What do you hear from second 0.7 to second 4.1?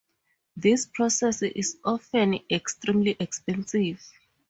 process is often extremely expensive.